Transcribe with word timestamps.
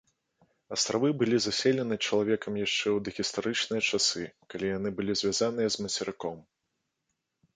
Астравы 0.75 1.09
былі 1.19 1.37
заселены 1.45 1.95
чалавекам 2.05 2.53
яшчэ 2.61 2.87
ў 2.93 2.99
дагістарычныя 3.09 3.81
часы, 3.89 4.23
калі 4.53 4.65
яны 4.77 4.89
былі 5.01 5.13
звязаны 5.21 5.63
з 5.75 5.85
мацерыком. 5.87 6.37